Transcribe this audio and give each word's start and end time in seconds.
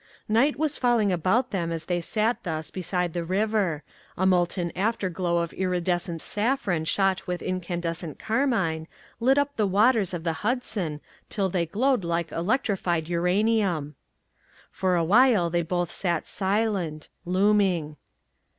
Night 0.27 0.57
was 0.57 0.79
falling 0.79 1.11
about 1.11 1.51
them 1.51 1.71
as 1.71 1.85
they 1.85 2.01
sat 2.01 2.41
thus 2.41 2.71
beside 2.71 3.13
the 3.13 3.23
river. 3.23 3.83
A 4.17 4.25
molten 4.25 4.71
afterglow 4.75 5.37
of 5.37 5.53
iridescent 5.53 6.21
saffron 6.21 6.85
shot 6.85 7.27
with 7.27 7.43
incandescent 7.43 8.17
carmine 8.17 8.87
lit 9.19 9.37
up 9.37 9.55
the 9.57 9.67
waters 9.67 10.11
of 10.11 10.23
the 10.23 10.33
Hudson 10.41 11.01
till 11.29 11.49
they 11.49 11.67
glowed 11.67 12.03
like 12.03 12.31
electrified 12.31 13.07
uranium. 13.07 13.93
For 14.71 14.95
a 14.95 15.03
while 15.03 15.51
they 15.51 15.61
both 15.61 15.91
sat 15.91 16.25
silent, 16.27 17.07
looming. 17.23 17.95